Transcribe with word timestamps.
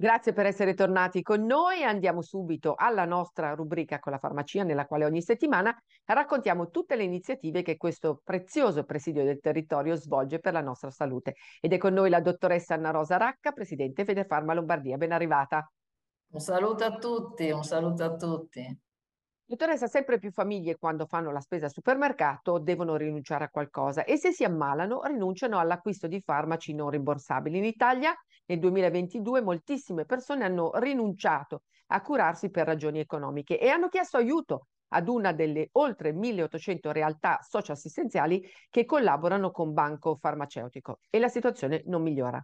Grazie 0.00 0.32
per 0.32 0.46
essere 0.46 0.72
tornati 0.72 1.20
con 1.20 1.44
noi. 1.44 1.82
Andiamo 1.82 2.22
subito 2.22 2.74
alla 2.74 3.04
nostra 3.04 3.52
rubrica 3.52 3.98
con 3.98 4.12
la 4.12 4.18
farmacia, 4.18 4.62
nella 4.62 4.86
quale 4.86 5.04
ogni 5.04 5.20
settimana 5.20 5.78
raccontiamo 6.06 6.70
tutte 6.70 6.96
le 6.96 7.02
iniziative 7.02 7.60
che 7.60 7.76
questo 7.76 8.22
prezioso 8.24 8.84
presidio 8.84 9.24
del 9.24 9.40
territorio 9.40 9.96
svolge 9.96 10.38
per 10.38 10.54
la 10.54 10.62
nostra 10.62 10.90
salute. 10.90 11.34
Ed 11.60 11.74
è 11.74 11.76
con 11.76 11.92
noi 11.92 12.08
la 12.08 12.22
dottoressa 12.22 12.72
Anna 12.72 12.88
Rosa 12.92 13.18
Racca, 13.18 13.52
presidente 13.52 14.06
Federfarma 14.06 14.54
Lombardia. 14.54 14.96
Ben 14.96 15.12
arrivata. 15.12 15.70
Un 16.30 16.40
saluto 16.40 16.82
a 16.82 16.96
tutti, 16.96 17.50
un 17.50 17.62
saluto 17.62 18.02
a 18.02 18.16
tutti. 18.16 18.80
Dottoressa, 19.50 19.88
sempre 19.88 20.20
più 20.20 20.30
famiglie 20.30 20.76
quando 20.76 21.06
fanno 21.06 21.32
la 21.32 21.40
spesa 21.40 21.64
al 21.64 21.72
supermercato 21.72 22.60
devono 22.60 22.94
rinunciare 22.94 23.42
a 23.42 23.48
qualcosa 23.48 24.04
e 24.04 24.16
se 24.16 24.30
si 24.30 24.44
ammalano 24.44 25.02
rinunciano 25.02 25.58
all'acquisto 25.58 26.06
di 26.06 26.20
farmaci 26.20 26.72
non 26.72 26.88
rimborsabili. 26.88 27.58
In 27.58 27.64
Italia 27.64 28.14
nel 28.46 28.60
2022 28.60 29.42
moltissime 29.42 30.04
persone 30.04 30.44
hanno 30.44 30.70
rinunciato 30.74 31.62
a 31.88 32.00
curarsi 32.00 32.50
per 32.50 32.64
ragioni 32.64 33.00
economiche 33.00 33.58
e 33.58 33.68
hanno 33.70 33.88
chiesto 33.88 34.18
aiuto 34.18 34.68
ad 34.90 35.08
una 35.08 35.32
delle 35.32 35.70
oltre 35.72 36.12
1800 36.12 36.92
realtà 36.92 37.40
socioassistenziali 37.42 38.48
che 38.70 38.84
collaborano 38.84 39.50
con 39.50 39.72
Banco 39.72 40.14
Farmaceutico 40.14 41.00
e 41.10 41.18
la 41.18 41.28
situazione 41.28 41.82
non 41.86 42.02
migliora. 42.02 42.40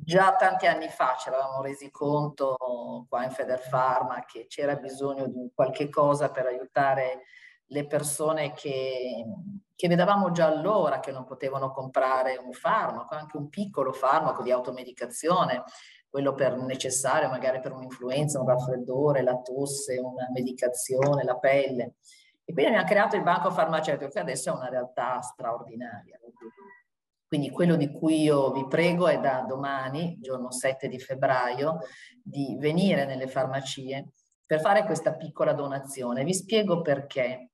Già 0.00 0.36
tanti 0.36 0.66
anni 0.66 0.88
fa 0.88 1.16
ci 1.18 1.28
eravamo 1.28 1.60
resi 1.60 1.90
conto 1.90 3.06
qua 3.08 3.24
in 3.24 3.30
Federfarma 3.30 4.24
che 4.24 4.46
c'era 4.48 4.76
bisogno 4.76 5.26
di 5.26 5.50
qualche 5.54 5.88
cosa 5.88 6.30
per 6.30 6.46
aiutare 6.46 7.24
le 7.70 7.86
persone 7.86 8.52
che, 8.52 9.24
che 9.74 9.88
vedevamo 9.88 10.30
già 10.30 10.46
allora 10.46 11.00
che 11.00 11.12
non 11.12 11.24
potevano 11.24 11.70
comprare 11.70 12.36
un 12.36 12.52
farmaco, 12.52 13.14
anche 13.14 13.36
un 13.36 13.48
piccolo 13.48 13.92
farmaco 13.92 14.42
di 14.42 14.50
automedicazione, 14.50 15.64
quello 16.08 16.32
per 16.32 16.56
necessario 16.56 17.28
magari 17.28 17.60
per 17.60 17.72
un'influenza, 17.72 18.40
un 18.40 18.48
raffreddore, 18.48 19.22
la 19.22 19.38
tosse, 19.40 19.98
una 19.98 20.28
medicazione, 20.32 21.24
la 21.24 21.36
pelle. 21.36 21.96
E 22.44 22.52
quindi 22.54 22.70
abbiamo 22.70 22.88
creato 22.88 23.16
il 23.16 23.22
banco 23.22 23.50
farmaceutico 23.50 24.10
che 24.10 24.18
adesso 24.20 24.48
è 24.48 24.54
una 24.54 24.70
realtà 24.70 25.20
straordinaria. 25.20 26.18
Quindi 27.28 27.50
quello 27.50 27.76
di 27.76 27.92
cui 27.92 28.22
io 28.22 28.50
vi 28.52 28.66
prego 28.66 29.06
è 29.06 29.20
da 29.20 29.44
domani, 29.46 30.16
giorno 30.18 30.50
7 30.50 30.88
di 30.88 30.98
febbraio, 30.98 31.80
di 32.22 32.56
venire 32.58 33.04
nelle 33.04 33.26
farmacie 33.26 34.12
per 34.46 34.60
fare 34.60 34.84
questa 34.84 35.14
piccola 35.14 35.52
donazione. 35.52 36.24
Vi 36.24 36.32
spiego 36.32 36.80
perché. 36.80 37.50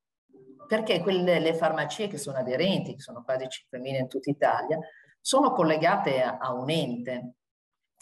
Perché 0.65 1.01
quelle, 1.01 1.39
le 1.39 1.53
farmacie 1.53 2.07
che 2.07 2.17
sono 2.17 2.37
aderenti, 2.37 2.95
che 2.95 3.01
sono 3.01 3.21
quasi 3.21 3.43
5.000 3.45 3.99
in 3.99 4.07
tutta 4.07 4.29
Italia, 4.29 4.79
sono 5.19 5.51
collegate 5.51 6.21
a, 6.21 6.37
a 6.37 6.53
un 6.53 6.69
ente 6.69 7.33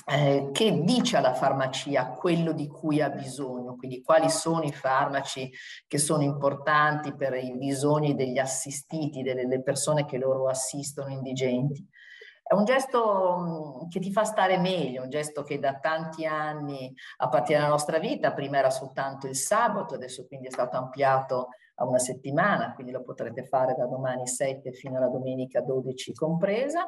eh, 0.05 0.49
che 0.51 0.81
dice 0.81 1.17
alla 1.17 1.33
farmacia 1.33 2.11
quello 2.11 2.51
di 2.51 2.67
cui 2.67 3.01
ha 3.01 3.09
bisogno, 3.09 3.75
quindi 3.75 4.01
quali 4.01 4.29
sono 4.29 4.63
i 4.63 4.71
farmaci 4.71 5.51
che 5.87 5.97
sono 5.97 6.23
importanti 6.23 7.15
per 7.15 7.33
i 7.35 7.55
bisogni 7.57 8.15
degli 8.15 8.37
assistiti, 8.37 9.21
delle 9.21 9.61
persone 9.61 10.05
che 10.05 10.17
loro 10.17 10.49
assistono 10.49 11.09
indigenti. 11.09 11.87
È 12.45 12.53
un 12.53 12.65
gesto 12.65 13.83
mm, 13.85 13.89
che 13.89 13.99
ti 13.99 14.11
fa 14.11 14.25
stare 14.25 14.57
meglio, 14.57 15.03
un 15.03 15.09
gesto 15.09 15.43
che 15.43 15.59
da 15.59 15.79
tanti 15.79 16.25
anni 16.25 16.93
appartiene 17.17 17.61
alla 17.61 17.71
nostra 17.71 17.99
vita, 17.99 18.33
prima 18.33 18.57
era 18.57 18.69
soltanto 18.69 19.27
il 19.27 19.35
sabato, 19.35 19.95
adesso 19.95 20.27
quindi 20.27 20.47
è 20.47 20.51
stato 20.51 20.75
ampliato 20.75 21.47
a 21.75 21.85
una 21.85 21.99
settimana, 21.99 22.73
quindi 22.73 22.91
lo 22.91 23.01
potrete 23.01 23.45
fare 23.45 23.73
da 23.75 23.87
domani 23.87 24.27
7 24.27 24.73
fino 24.73 24.97
alla 24.97 25.07
domenica 25.07 25.61
12 25.61 26.13
compresa 26.13 26.85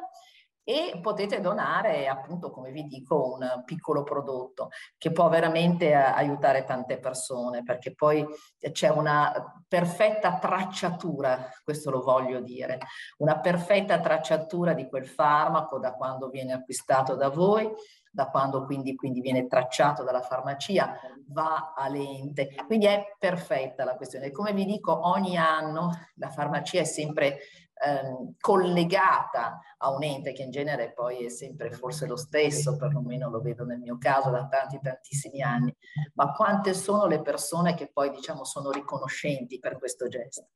e 0.68 0.98
potete 1.00 1.40
donare 1.40 2.08
appunto 2.08 2.50
come 2.50 2.72
vi 2.72 2.88
dico 2.88 3.34
un 3.34 3.62
piccolo 3.64 4.02
prodotto 4.02 4.70
che 4.98 5.12
può 5.12 5.28
veramente 5.28 5.94
aiutare 5.94 6.64
tante 6.64 6.98
persone 6.98 7.62
perché 7.62 7.94
poi 7.94 8.26
c'è 8.72 8.88
una 8.88 9.62
perfetta 9.68 10.38
tracciatura, 10.38 11.48
questo 11.62 11.92
lo 11.92 12.00
voglio 12.00 12.40
dire, 12.40 12.80
una 13.18 13.38
perfetta 13.38 14.00
tracciatura 14.00 14.72
di 14.72 14.88
quel 14.88 15.06
farmaco 15.06 15.78
da 15.78 15.92
quando 15.92 16.28
viene 16.30 16.54
acquistato 16.54 17.14
da 17.14 17.28
voi 17.28 17.70
da 18.16 18.30
quando 18.30 18.64
quindi, 18.64 18.94
quindi, 18.94 19.20
viene 19.20 19.46
tracciato 19.46 20.02
dalla 20.02 20.22
farmacia, 20.22 20.98
va 21.26 21.74
all'ente. 21.76 22.54
Quindi 22.64 22.86
è 22.86 23.14
perfetta 23.18 23.84
la 23.84 23.94
questione. 23.94 24.30
Come 24.30 24.54
vi 24.54 24.64
dico, 24.64 25.06
ogni 25.06 25.36
anno 25.36 25.90
la 26.14 26.30
farmacia 26.30 26.80
è 26.80 26.84
sempre 26.84 27.40
ehm, 27.74 28.36
collegata 28.40 29.60
a 29.76 29.90
un 29.90 30.02
ente 30.02 30.32
che 30.32 30.44
in 30.44 30.50
genere 30.50 30.94
poi 30.94 31.26
è 31.26 31.28
sempre 31.28 31.70
forse 31.70 32.06
lo 32.06 32.16
stesso, 32.16 32.78
perlomeno 32.78 33.28
lo 33.28 33.42
vedo 33.42 33.66
nel 33.66 33.80
mio 33.80 33.98
caso 33.98 34.30
da 34.30 34.46
tanti 34.46 34.80
tantissimi 34.82 35.42
anni, 35.42 35.76
ma 36.14 36.32
quante 36.32 36.72
sono 36.72 37.04
le 37.04 37.20
persone 37.20 37.74
che 37.74 37.90
poi 37.92 38.08
diciamo 38.08 38.44
sono 38.44 38.70
riconoscenti 38.70 39.58
per 39.58 39.76
questo 39.76 40.08
gesto. 40.08 40.52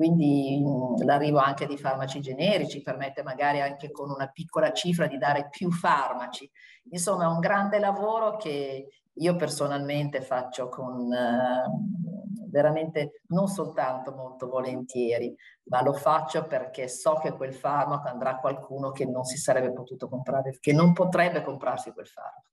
Quindi 0.00 0.58
mh, 0.64 1.04
l'arrivo 1.04 1.36
anche 1.36 1.66
di 1.66 1.76
farmaci 1.76 2.20
generici 2.20 2.80
permette 2.80 3.22
magari 3.22 3.60
anche 3.60 3.90
con 3.90 4.08
una 4.08 4.28
piccola 4.28 4.72
cifra 4.72 5.06
di 5.06 5.18
dare 5.18 5.48
più 5.50 5.70
farmaci. 5.70 6.50
Insomma, 6.92 7.24
è 7.24 7.26
un 7.26 7.38
grande 7.38 7.78
lavoro 7.78 8.36
che 8.38 8.88
io 9.12 9.36
personalmente 9.36 10.22
faccio 10.22 10.70
con 10.70 11.12
eh, 11.12 12.46
veramente 12.48 13.24
non 13.26 13.46
soltanto 13.46 14.12
molto 14.12 14.48
volentieri, 14.48 15.36
ma 15.64 15.82
lo 15.82 15.92
faccio 15.92 16.46
perché 16.46 16.88
so 16.88 17.18
che 17.22 17.32
quel 17.32 17.52
farmaco 17.52 18.08
andrà 18.08 18.30
a 18.30 18.40
qualcuno 18.40 18.92
che 18.92 19.04
non 19.04 19.24
si 19.24 19.36
sarebbe 19.36 19.70
potuto 19.74 20.08
comprare, 20.08 20.56
che 20.60 20.72
non 20.72 20.94
potrebbe 20.94 21.42
comprarsi 21.42 21.92
quel 21.92 22.06
farmaco. 22.06 22.48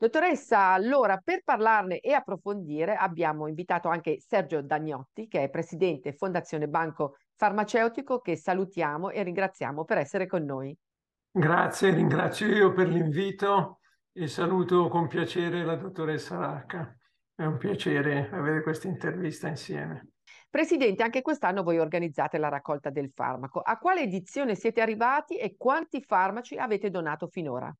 Dottoressa, 0.00 0.68
allora 0.68 1.18
per 1.18 1.42
parlarne 1.44 2.00
e 2.00 2.14
approfondire 2.14 2.96
abbiamo 2.96 3.48
invitato 3.48 3.90
anche 3.90 4.18
Sergio 4.18 4.62
Dagnotti, 4.62 5.28
che 5.28 5.42
è 5.42 5.50
presidente 5.50 6.14
Fondazione 6.14 6.68
Banco 6.68 7.18
Farmaceutico, 7.36 8.20
che 8.20 8.34
salutiamo 8.34 9.10
e 9.10 9.22
ringraziamo 9.22 9.84
per 9.84 9.98
essere 9.98 10.26
con 10.26 10.42
noi. 10.42 10.74
Grazie, 11.30 11.90
ringrazio 11.90 12.46
io 12.46 12.72
per 12.72 12.88
l'invito 12.88 13.80
e 14.10 14.26
saluto 14.26 14.88
con 14.88 15.06
piacere 15.06 15.66
la 15.66 15.76
dottoressa 15.76 16.38
Racca. 16.38 16.96
È 17.34 17.44
un 17.44 17.58
piacere 17.58 18.30
avere 18.32 18.62
questa 18.62 18.88
intervista 18.88 19.48
insieme. 19.48 20.12
Presidente, 20.48 21.02
anche 21.02 21.20
quest'anno 21.20 21.62
voi 21.62 21.78
organizzate 21.78 22.38
la 22.38 22.48
raccolta 22.48 22.88
del 22.88 23.10
farmaco. 23.14 23.60
A 23.60 23.76
quale 23.76 24.00
edizione 24.00 24.54
siete 24.54 24.80
arrivati 24.80 25.36
e 25.36 25.56
quanti 25.58 26.02
farmaci 26.02 26.56
avete 26.56 26.88
donato 26.88 27.26
finora? 27.26 27.70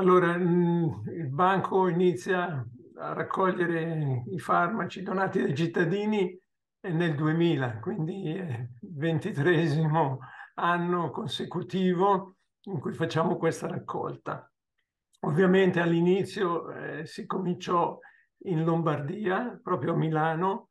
Allora, 0.00 0.34
mm, 0.34 1.08
il 1.08 1.28
banco 1.28 1.86
inizia 1.86 2.66
a 2.96 3.12
raccogliere 3.12 4.24
i 4.30 4.38
farmaci 4.38 5.02
donati 5.02 5.42
dai 5.42 5.54
cittadini 5.54 6.40
nel 6.88 7.14
2000, 7.14 7.80
quindi 7.80 8.32
è 8.32 8.66
il 8.80 8.94
ventitresimo 8.96 10.20
anno 10.54 11.10
consecutivo 11.10 12.36
in 12.62 12.80
cui 12.80 12.94
facciamo 12.94 13.36
questa 13.36 13.66
raccolta. 13.66 14.50
Ovviamente 15.26 15.80
all'inizio 15.80 16.70
eh, 16.70 17.04
si 17.04 17.26
cominciò 17.26 17.98
in 18.44 18.64
Lombardia, 18.64 19.60
proprio 19.62 19.92
a 19.92 19.96
Milano, 19.96 20.70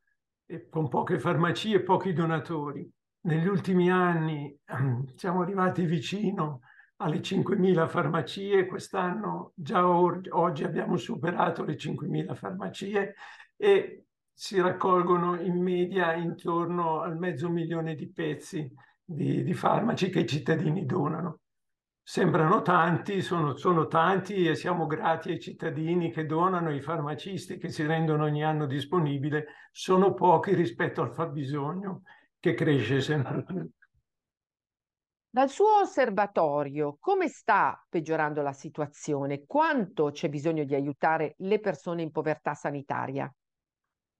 con 0.71 0.87
poche 0.89 1.19
farmacie 1.19 1.75
e 1.75 1.83
pochi 1.83 2.13
donatori. 2.13 2.91
Negli 3.25 3.45
ultimi 3.45 3.91
anni 3.91 4.59
siamo 5.13 5.41
arrivati 5.41 5.85
vicino 5.85 6.61
alle 7.01 7.21
5.000 7.21 7.87
farmacie, 7.87 8.65
quest'anno 8.65 9.53
già 9.55 9.87
oggi 9.87 10.63
abbiamo 10.63 10.97
superato 10.97 11.63
le 11.63 11.75
5.000 11.75 12.35
farmacie 12.35 13.15
e 13.55 14.05
si 14.33 14.59
raccolgono 14.59 15.39
in 15.39 15.61
media 15.61 16.13
intorno 16.13 17.01
al 17.01 17.17
mezzo 17.17 17.49
milione 17.49 17.95
di 17.95 18.09
pezzi 18.09 18.69
di, 19.03 19.43
di 19.43 19.53
farmaci 19.53 20.09
che 20.09 20.21
i 20.21 20.27
cittadini 20.27 20.85
donano. 20.85 21.39
Sembrano 22.01 22.61
tanti, 22.63 23.21
sono, 23.21 23.55
sono, 23.55 23.87
tanti 23.87 24.47
e 24.47 24.55
siamo 24.55 24.87
grati 24.87 25.29
ai 25.31 25.39
cittadini 25.39 26.11
che 26.11 26.25
donano, 26.25 26.69
ai 26.69 26.81
farmacisti 26.81 27.57
che 27.57 27.69
si 27.69 27.85
rendono 27.85 28.23
ogni 28.23 28.43
anno 28.43 28.65
disponibile, 28.65 29.47
sono 29.71 30.13
pochi 30.13 30.53
rispetto 30.53 31.01
al 31.01 31.13
fabbisogno 31.13 32.01
che 32.39 32.55
cresce 32.55 32.99
sempre 33.01 33.43
più. 33.43 33.69
Dal 35.31 35.47
suo 35.47 35.81
osservatorio, 35.81 36.97
come 36.99 37.27
sta 37.27 37.85
peggiorando 37.87 38.41
la 38.41 38.51
situazione? 38.51 39.43
Quanto 39.45 40.09
c'è 40.09 40.27
bisogno 40.27 40.63
di 40.63 40.73
aiutare 40.73 41.35
le 41.39 41.59
persone 41.59 42.01
in 42.01 42.09
povertà 42.09 42.55
sanitaria? 42.55 43.31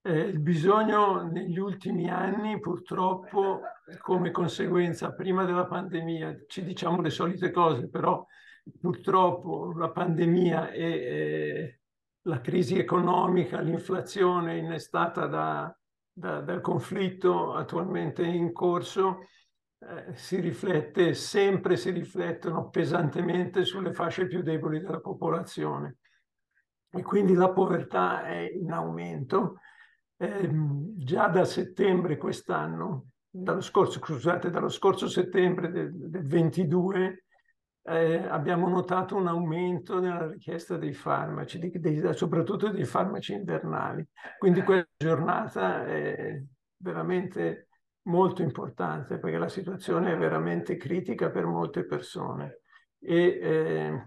Eh, 0.04 0.20
il 0.20 0.40
bisogno 0.40 1.24
negli 1.24 1.58
ultimi 1.58 2.12
anni, 2.12 2.60
purtroppo, 2.60 3.62
come 4.02 4.30
conseguenza 4.30 5.12
prima 5.12 5.46
della 5.46 5.66
pandemia, 5.66 6.44
ci 6.48 6.64
diciamo 6.64 7.02
le 7.02 7.10
solite 7.10 7.50
cose, 7.50 7.90
però 7.90 8.24
purtroppo 8.80 9.74
la 9.76 9.90
pandemia 9.90 10.70
e 10.70 10.84
eh, 10.84 11.80
la 12.28 12.40
crisi 12.40 12.78
economica, 12.78 13.62
l'inflazione 13.62 14.58
innestata 14.58 15.26
da, 15.26 15.76
da, 16.12 16.42
dal 16.42 16.62
conflitto 16.62 17.56
attualmente 17.56 18.24
in 18.24 18.54
corso, 18.54 19.22
eh, 19.80 20.14
si 20.14 20.40
riflette, 20.40 21.14
sempre 21.14 21.78
si 21.78 21.90
riflettono 21.92 22.70
pesantemente 22.70 23.64
sulle 23.64 23.94
fasce 23.94 24.28
più 24.28 24.42
deboli 24.42 24.80
della 24.80 25.00
popolazione. 25.00 25.98
E 26.92 27.02
quindi 27.02 27.34
la 27.34 27.52
povertà 27.52 28.24
è 28.24 28.50
in 28.52 28.72
aumento. 28.72 29.60
Eh, 30.18 30.50
già 30.98 31.28
da 31.28 31.46
settembre 31.46 32.18
quest'anno, 32.18 33.12
dallo 33.30 33.62
scorso, 33.62 34.00
scusate, 34.00 34.50
dallo 34.50 34.70
scorso 34.70 35.08
settembre 35.08 35.72
del, 35.72 35.94
del 35.96 36.28
22, 36.28 37.24
eh, 37.84 38.28
abbiamo 38.28 38.68
notato 38.68 39.16
un 39.16 39.28
aumento 39.28 40.00
nella 40.00 40.28
richiesta 40.28 40.78
dei 40.78 40.94
farmaci, 40.94 41.58
di, 41.58 41.72
dei, 41.80 42.14
soprattutto 42.16 42.70
dei 42.70 42.86
farmaci 42.86 43.34
invernali. 43.34 44.06
Quindi 44.38 44.62
quella 44.62 44.86
giornata 44.98 45.86
è 45.86 46.44
veramente 46.76 47.69
molto 48.10 48.42
importante 48.42 49.18
perché 49.18 49.38
la 49.38 49.48
situazione 49.48 50.12
è 50.12 50.18
veramente 50.18 50.76
critica 50.76 51.30
per 51.30 51.46
molte 51.46 51.86
persone 51.86 52.62
e 53.00 53.40
eh, 53.42 54.06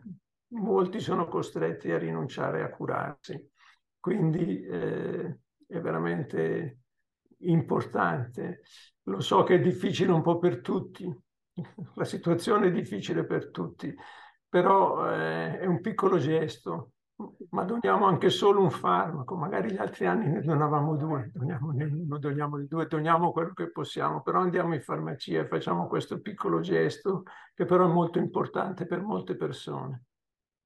molti 0.49 1.00
sono 1.00 1.26
costretti 1.26 1.90
a 1.90 1.99
rinunciare 1.99 2.62
a 2.62 2.70
curarsi. 2.70 3.50
Quindi 3.99 4.62
eh, 4.62 5.38
è 5.66 5.81
veramente 5.81 6.81
importante. 7.38 8.62
Lo 9.04 9.20
so 9.20 9.43
che 9.44 9.54
è 9.54 9.60
difficile 9.60 10.12
un 10.12 10.22
po' 10.22 10.38
per 10.38 10.60
tutti, 10.60 11.10
la 11.94 12.04
situazione 12.04 12.66
è 12.66 12.72
difficile 12.72 13.25
per 13.25 13.50
tutti, 13.50 13.94
però 14.49 15.10
eh, 15.10 15.58
è 15.60 15.66
un 15.66 15.81
piccolo 15.81 16.19
gesto, 16.19 16.93
ma 17.51 17.65
doniamo 17.65 18.07
anche 18.07 18.31
solo 18.31 18.63
un 18.63 18.71
farmaco, 18.71 19.37
magari 19.37 19.73
gli 19.73 19.77
altri 19.77 20.07
anni 20.07 20.29
ne 20.29 20.41
donavamo 20.41 20.97
due, 20.97 21.31
doniamo 21.33 21.73
uno, 21.73 22.19
doniamo 22.19 22.59
di 22.59 22.67
due, 22.67 22.87
doniamo 22.87 23.33
quello 23.33 23.53
che 23.53 23.71
possiamo, 23.71 24.23
però 24.23 24.41
andiamo 24.41 24.75
in 24.75 24.83
farmacia 24.83 25.41
e 25.41 25.47
facciamo 25.47 25.87
questo 25.87 26.21
piccolo 26.21 26.61
gesto 26.61 27.25
che 27.55 27.65
però 27.65 27.87
è 27.87 27.93
molto 27.93 28.19
importante 28.19 28.87
per 28.87 29.03
molte 29.03 29.37
persone. 29.37 30.05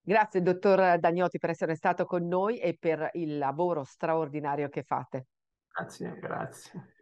Grazie 0.00 0.40
dottor 0.40 0.98
Dagnotti 0.98 1.38
per 1.38 1.50
essere 1.50 1.74
stato 1.74 2.04
con 2.04 2.26
noi 2.26 2.58
e 2.58 2.76
per 2.78 3.10
il 3.14 3.38
lavoro 3.38 3.82
straordinario 3.82 4.68
che 4.68 4.82
fate. 4.82 5.26
Grazie, 5.68 6.18
grazie. 6.20 6.94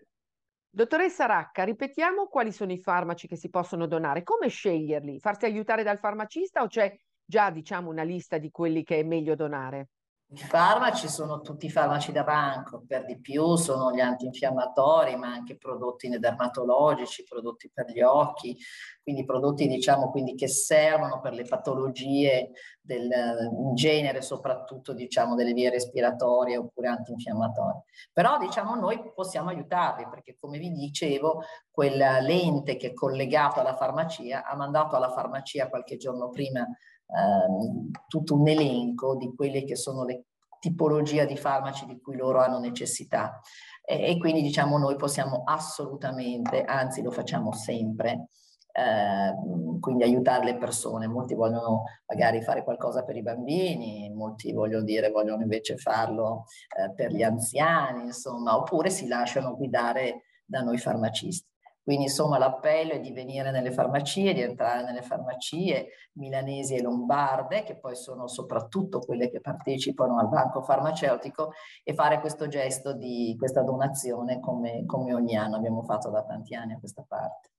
Dottoressa 0.75 1.27
Racca, 1.27 1.63
ripetiamo 1.63 2.27
quali 2.27 2.51
sono 2.51 2.73
i 2.73 2.79
farmaci 2.79 3.29
che 3.29 3.37
si 3.37 3.49
possono 3.49 3.87
donare, 3.87 4.25
come 4.25 4.49
sceglierli? 4.49 5.21
Farsi 5.21 5.45
aiutare 5.45 5.85
dal 5.85 5.99
farmacista 5.99 6.63
o 6.63 6.67
c'è 6.67 6.93
già 7.25 7.51
diciamo 7.51 7.91
una 7.91 8.03
lista 8.03 8.39
di 8.39 8.51
quelli 8.51 8.83
che 8.83 9.01
è 9.01 9.03
meglio 9.03 9.35
donare? 9.35 9.89
I 10.27 10.39
farmaci 10.39 11.07
sono 11.07 11.43
tutti 11.43 11.71
farmaci 11.71 12.11
da 12.11 12.25
banco, 12.25 12.83
per 12.89 13.05
di 13.05 13.21
più 13.21 13.55
sono 13.55 13.93
gli 13.93 14.01
antinfiammatori, 14.01 15.15
ma 15.17 15.29
anche 15.29 15.57
prodotti 15.57 16.09
dermatologici, 16.09 17.23
prodotti 17.23 17.71
per 17.73 17.91
gli 17.91 18.01
occhi, 18.01 18.57
quindi 19.03 19.25
prodotti 19.25 19.69
diciamo 19.69 20.11
quindi 20.11 20.35
che 20.35 20.49
servono 20.49 21.21
per 21.21 21.35
le 21.35 21.45
patologie 21.45 22.51
del, 22.81 23.09
in 23.53 23.75
genere, 23.75 24.23
soprattutto 24.23 24.93
diciamo 24.93 25.37
delle 25.37 25.53
vie 25.53 25.71
respiratorie 25.71 26.57
oppure 26.57 26.89
antinfiammatorie. 26.89 27.83
Però 28.13 28.39
diciamo 28.39 28.75
noi 28.75 29.13
possiamo 29.15 29.51
aiutarli 29.51 30.09
perché 30.09 30.35
come 30.35 30.59
vi 30.59 30.73
dicevo 30.73 31.43
quella 31.71 32.19
lente 32.19 32.77
che 32.77 32.89
è 32.89 32.93
collegata 32.93 33.61
alla 33.61 33.77
farmacia 33.77 34.45
ha 34.45 34.57
mandato 34.57 34.97
alla 34.97 35.11
farmacia 35.11 35.69
qualche 35.69 35.97
giorno 35.97 36.31
prima 36.31 36.67
ehm, 37.07 37.91
tutto 38.09 38.35
un 38.35 38.49
elenco 38.49 39.17
di 39.17 39.33
quelle 39.35 39.65
che 39.65 39.77
sono 39.77 40.05
le 40.05 40.25
tipologie 40.59 41.27
di 41.27 41.37
farmaci 41.37 41.85
di 41.87 42.01
cui 42.01 42.17
loro 42.17 42.41
hanno 42.41 42.59
necessità. 42.59 43.41
E, 43.85 44.11
e 44.11 44.19
quindi 44.19 44.41
diciamo 44.41 44.79
noi 44.79 44.97
possiamo 44.97 45.43
assolutamente, 45.45 46.63
anzi 46.63 47.03
lo 47.03 47.11
facciamo 47.11 47.53
sempre, 47.53 48.29
eh, 48.73 49.33
quindi 49.79 50.05
aiutare 50.05 50.45
le 50.45 50.57
persone. 50.57 51.07
Molti 51.07 51.35
vogliono 51.35 51.85
magari 52.07 52.43
fare 52.43 52.65
qualcosa 52.65 53.05
per 53.05 53.17
i 53.17 53.23
bambini, 53.23 54.11
molti 54.11 54.53
vogliono 54.53 54.85
dire 54.85 55.11
vogliono 55.11 55.43
invece 55.43 55.77
farlo 55.77 56.45
eh, 56.77 56.93
per 56.95 57.13
gli 57.13 57.23
anziani, 57.23 58.05
insomma, 58.05 58.57
oppure 58.57 58.91
si 58.91 59.07
lasciano 59.07 59.57
guidare 59.57 60.23
da 60.45 60.63
noi 60.63 60.79
farmacisti. 60.79 61.54
Quindi 61.85 62.05
insomma 62.05 62.39
l'appello 62.39 62.95
è 62.95 63.01
di 63.01 63.13
venire 63.13 63.51
nelle 63.51 63.71
farmacie, 63.71 64.33
di 64.33 64.41
entrare 64.41 64.83
nelle 64.85 65.03
farmacie 65.03 65.89
milanesi 66.15 66.75
e 66.75 66.81
lombarde, 66.81 67.63
che 67.63 67.79
poi 67.79 67.95
sono 67.95 68.27
soprattutto 68.27 69.01
quelle 69.01 69.29
che 69.31 69.43
partecipano 69.43 70.19
al 70.19 70.31
banco 70.31 70.63
farmaceutico, 70.63 71.53
e 71.83 71.93
fare 71.93 72.21
questo 72.21 72.49
gesto 72.49 72.95
di 72.95 73.37
questa 73.39 73.63
donazione 73.63 74.41
come, 74.41 74.87
come 74.87 75.13
ogni 75.13 75.37
anno 75.37 75.57
abbiamo 75.57 75.83
fatto 75.83 76.09
da 76.09 76.25
tanti 76.25 76.55
anni 76.55 76.73
a 76.73 76.79
questa 76.79 77.05
parte. 77.07 77.51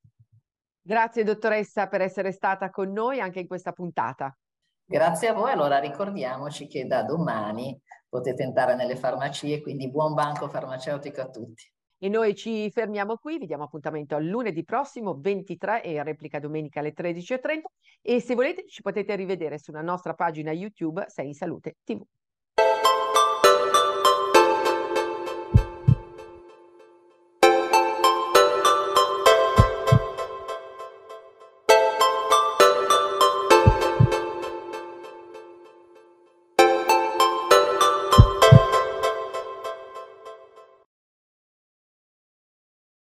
Grazie 0.81 1.23
dottoressa 1.23 1.87
per 1.87 2.01
essere 2.01 2.31
stata 2.31 2.71
con 2.71 2.91
noi 2.91 3.19
anche 3.19 3.39
in 3.39 3.47
questa 3.47 3.73
puntata. 3.73 4.35
Grazie 4.83 5.27
a 5.27 5.33
voi, 5.33 5.51
allora 5.51 5.77
ricordiamoci 5.77 6.65
che 6.65 6.87
da 6.87 7.03
domani 7.03 7.79
potete 8.09 8.41
entrare 8.41 8.73
nelle 8.75 8.95
farmacie, 8.95 9.61
quindi 9.61 9.91
buon 9.91 10.15
banco 10.15 10.47
farmaceutico 10.47 11.21
a 11.21 11.29
tutti. 11.29 11.73
E 11.97 12.09
noi 12.09 12.35
ci 12.35 12.69
fermiamo 12.71 13.17
qui, 13.17 13.37
vi 13.37 13.45
diamo 13.45 13.63
appuntamento 13.63 14.15
al 14.15 14.25
lunedì 14.25 14.63
prossimo 14.63 15.17
23 15.19 15.83
e 15.83 16.03
replica 16.03 16.39
domenica 16.39 16.79
alle 16.81 16.93
13.30 16.93 17.61
e 18.01 18.19
se 18.19 18.35
volete 18.35 18.65
ci 18.67 18.81
potete 18.81 19.15
rivedere 19.15 19.57
sulla 19.57 19.81
nostra 19.81 20.13
pagina 20.13 20.51
YouTube 20.51 21.05
Sei 21.07 21.27
in 21.27 21.33
Salute 21.33 21.77
TV. 21.83 22.01